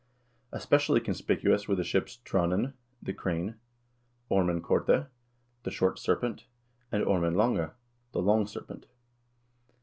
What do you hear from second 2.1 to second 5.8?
"Tranen" (the "Crane"), "Ormen Korte" (the